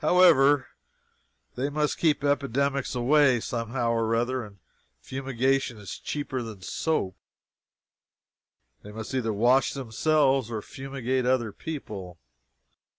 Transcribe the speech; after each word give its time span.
However, 0.00 0.66
they 1.54 1.70
must 1.70 1.96
keep 1.96 2.22
epidemics 2.22 2.94
away 2.94 3.40
somehow 3.40 3.92
or 3.92 4.14
other, 4.14 4.44
and 4.44 4.58
fumigation 5.00 5.78
is 5.78 5.98
cheaper 5.98 6.42
than 6.42 6.60
soap. 6.60 7.16
They 8.82 8.92
must 8.92 9.14
either 9.14 9.32
wash 9.32 9.72
themselves 9.72 10.50
or 10.50 10.60
fumigate 10.60 11.24
other 11.24 11.50
people. 11.50 12.18